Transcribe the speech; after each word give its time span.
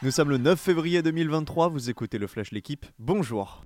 Nous 0.00 0.12
sommes 0.12 0.30
le 0.30 0.38
9 0.38 0.60
février 0.60 1.02
2023, 1.02 1.70
vous 1.70 1.90
écoutez 1.90 2.18
le 2.18 2.28
Flash 2.28 2.52
L'équipe, 2.52 2.86
bonjour. 3.00 3.64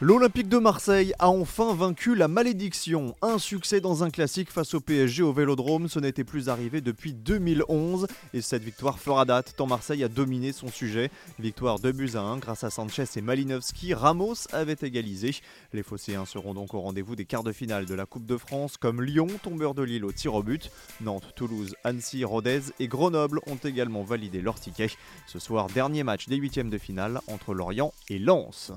L'Olympique 0.00 0.48
de 0.48 0.58
Marseille 0.58 1.12
a 1.18 1.28
enfin 1.28 1.74
vaincu 1.74 2.14
la 2.14 2.28
malédiction. 2.28 3.16
Un 3.20 3.38
succès 3.38 3.80
dans 3.80 4.04
un 4.04 4.10
classique 4.10 4.52
face 4.52 4.74
au 4.74 4.80
PSG 4.80 5.24
au 5.24 5.32
Vélodrome, 5.32 5.88
ce 5.88 5.98
n'était 5.98 6.22
plus 6.22 6.48
arrivé 6.48 6.80
depuis 6.80 7.14
2011 7.14 8.06
et 8.32 8.40
cette 8.40 8.62
victoire 8.62 9.00
fera 9.00 9.24
date 9.24 9.54
tant 9.56 9.66
Marseille 9.66 10.04
a 10.04 10.08
dominé 10.08 10.52
son 10.52 10.68
sujet. 10.68 11.10
Victoire 11.40 11.80
2 11.80 11.90
buts 11.90 12.12
à 12.14 12.20
1 12.20 12.36
grâce 12.36 12.62
à 12.62 12.70
Sanchez 12.70 13.06
et 13.16 13.20
Malinowski, 13.20 13.92
Ramos 13.92 14.46
avait 14.52 14.76
égalisé. 14.82 15.34
Les 15.72 15.82
Phocéens 15.82 16.26
seront 16.26 16.54
donc 16.54 16.74
au 16.74 16.80
rendez-vous 16.80 17.16
des 17.16 17.24
quarts 17.24 17.42
de 17.42 17.50
finale 17.50 17.84
de 17.84 17.94
la 17.94 18.06
Coupe 18.06 18.26
de 18.26 18.36
France 18.36 18.76
comme 18.76 19.02
Lyon, 19.02 19.26
tombeur 19.42 19.74
de 19.74 19.82
Lille 19.82 20.04
au 20.04 20.12
tir 20.12 20.32
au 20.36 20.44
but. 20.44 20.70
Nantes, 21.00 21.32
Toulouse, 21.34 21.74
Annecy, 21.82 22.22
Rodez 22.22 22.60
et 22.78 22.86
Grenoble 22.86 23.40
ont 23.48 23.58
également 23.64 24.04
validé 24.04 24.42
leur 24.42 24.60
ticket. 24.60 24.90
Ce 25.26 25.40
soir, 25.40 25.66
dernier 25.66 26.04
match 26.04 26.28
des 26.28 26.36
huitièmes 26.36 26.70
de 26.70 26.78
finale 26.78 27.20
entre 27.26 27.52
Lorient 27.52 27.92
et 28.08 28.20
Lens. 28.20 28.70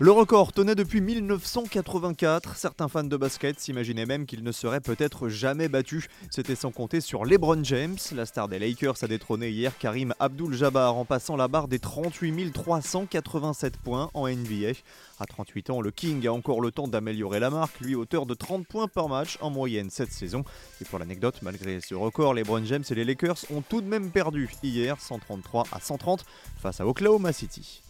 Le 0.00 0.12
record 0.12 0.52
tenait 0.52 0.76
depuis 0.76 1.00
1984. 1.00 2.54
Certains 2.54 2.86
fans 2.86 3.02
de 3.02 3.16
basket 3.16 3.58
s'imaginaient 3.58 4.06
même 4.06 4.26
qu'il 4.26 4.44
ne 4.44 4.52
serait 4.52 4.80
peut-être 4.80 5.28
jamais 5.28 5.68
battu. 5.68 6.06
C'était 6.30 6.54
sans 6.54 6.70
compter 6.70 7.00
sur 7.00 7.24
LeBron 7.24 7.64
James. 7.64 7.96
La 8.14 8.24
star 8.24 8.46
des 8.46 8.60
Lakers 8.60 9.02
a 9.02 9.08
détrôné 9.08 9.50
hier 9.50 9.76
Karim 9.76 10.14
Abdul-Jabbar 10.20 10.94
en 10.94 11.04
passant 11.04 11.34
la 11.34 11.48
barre 11.48 11.66
des 11.66 11.80
38 11.80 12.52
387 12.52 13.76
points 13.78 14.08
en 14.14 14.28
NBA. 14.28 14.74
À 15.18 15.26
38 15.26 15.70
ans, 15.70 15.80
le 15.80 15.90
King 15.90 16.24
a 16.28 16.32
encore 16.32 16.60
le 16.60 16.70
temps 16.70 16.86
d'améliorer 16.86 17.40
la 17.40 17.50
marque, 17.50 17.80
lui 17.80 17.96
auteur 17.96 18.24
de 18.24 18.34
30 18.34 18.68
points 18.68 18.86
par 18.86 19.08
match 19.08 19.36
en 19.40 19.50
moyenne 19.50 19.90
cette 19.90 20.12
saison. 20.12 20.44
Et 20.80 20.84
pour 20.84 21.00
l'anecdote, 21.00 21.40
malgré 21.42 21.80
ce 21.80 21.96
record, 21.96 22.34
LeBron 22.34 22.64
James 22.66 22.84
et 22.88 22.94
les 22.94 23.04
Lakers 23.04 23.44
ont 23.52 23.62
tout 23.62 23.80
de 23.80 23.88
même 23.88 24.12
perdu 24.12 24.48
hier 24.62 25.00
133 25.00 25.64
à 25.72 25.80
130 25.80 26.24
face 26.62 26.80
à 26.80 26.86
Oklahoma 26.86 27.32
City. 27.32 27.82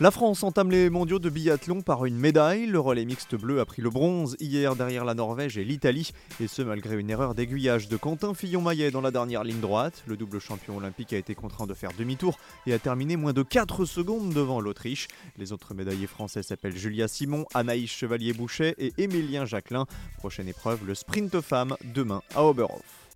La 0.00 0.12
France 0.12 0.44
entame 0.44 0.70
les 0.70 0.90
mondiaux 0.90 1.18
de 1.18 1.28
biathlon 1.28 1.82
par 1.82 2.04
une 2.04 2.16
médaille. 2.16 2.66
Le 2.66 2.78
relais 2.78 3.04
mixte 3.04 3.34
bleu 3.34 3.58
a 3.58 3.64
pris 3.64 3.82
le 3.82 3.90
bronze 3.90 4.36
hier 4.38 4.76
derrière 4.76 5.04
la 5.04 5.14
Norvège 5.14 5.58
et 5.58 5.64
l'Italie, 5.64 6.12
et 6.40 6.46
ce 6.46 6.62
malgré 6.62 6.96
une 6.96 7.10
erreur 7.10 7.34
d'aiguillage 7.34 7.88
de 7.88 7.96
Quentin 7.96 8.32
Fillon-Maillet 8.32 8.92
dans 8.92 9.00
la 9.00 9.10
dernière 9.10 9.42
ligne 9.42 9.58
droite. 9.58 10.04
Le 10.06 10.16
double 10.16 10.38
champion 10.38 10.76
olympique 10.76 11.12
a 11.14 11.16
été 11.16 11.34
contraint 11.34 11.66
de 11.66 11.74
faire 11.74 11.90
demi-tour 11.98 12.38
et 12.68 12.74
a 12.74 12.78
terminé 12.78 13.16
moins 13.16 13.32
de 13.32 13.42
4 13.42 13.86
secondes 13.86 14.32
devant 14.32 14.60
l'Autriche. 14.60 15.08
Les 15.36 15.52
autres 15.52 15.74
médaillés 15.74 16.06
français 16.06 16.44
s'appellent 16.44 16.76
Julia 16.76 17.08
Simon, 17.08 17.44
Anaïs 17.52 17.90
Chevalier-Boucher 17.90 18.76
et 18.78 18.92
Émilien 18.98 19.46
Jacquelin. 19.46 19.86
Prochaine 20.18 20.46
épreuve, 20.46 20.86
le 20.86 20.94
sprint 20.94 21.40
femme 21.40 21.74
demain 21.82 22.22
à 22.36 22.44
Oberhof. 22.44 23.07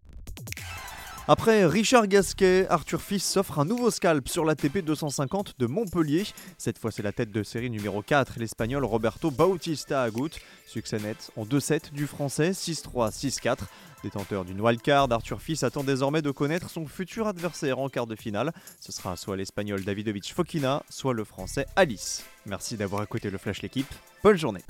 Après 1.29 1.65
Richard 1.67 2.09
Gasquet, 2.09 2.67
Arthur 2.69 3.01
Fils 3.01 3.25
s'offre 3.25 3.61
un 3.61 3.65
nouveau 3.65 3.93
scalp 3.93 4.29
sur 4.29 4.45
la 4.45 4.57
TP 4.57 4.79
250 4.79 5.55
de 5.57 5.67
Montpellier. 5.67 6.27
Cette 6.59 6.79
fois, 6.79 6.91
c'est 6.91 7.05
la 7.05 7.13
tête 7.13 7.31
de 7.31 7.45
série 7.45 7.71
numéro 7.71 8.03
4, 8.03 8.41
l'Espagnol 8.41 8.85
Roberto 8.85 9.31
Bautista 9.31 10.03
Agut. 10.03 10.31
Succès 10.67 10.99
net 10.99 11.31
en 11.37 11.45
2-7 11.45 11.93
du 11.93 12.09
Français, 12.09 12.51
6-3, 12.51 13.13
6-4. 13.13 13.59
Détenteur 14.03 14.45
d'une 14.45 14.61
wildcard, 14.61 15.13
Arthur 15.13 15.41
Fils 15.41 15.63
attend 15.63 15.85
désormais 15.85 16.23
de 16.23 16.33
connaître 16.33 16.69
son 16.69 16.87
futur 16.87 17.29
adversaire 17.29 17.79
en 17.79 17.89
quart 17.89 18.09
de 18.09 18.17
finale. 18.17 18.53
Ce 18.81 18.91
sera 18.91 19.17
soit 19.17 19.37
l'Espagnol 19.37 19.85
Davidovich 19.85 20.35
Fokina, 20.35 20.83
soit 20.91 21.15
le 21.15 21.23
Français 21.23 21.67
Alice. 21.77 22.25
Merci 22.47 22.77
d'avoir 22.77 23.05
écouté 23.05 23.31
le 23.31 23.39
Flash 23.39 23.63
L'équipe. 23.63 23.87
Bonne 24.25 24.37
journée. 24.37 24.63